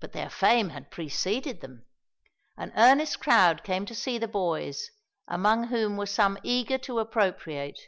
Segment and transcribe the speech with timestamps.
[0.00, 1.86] But their fame had preceded them.
[2.58, 4.90] An earnest crowd came to see the boys,
[5.26, 7.80] among whom were some eager to appropriate.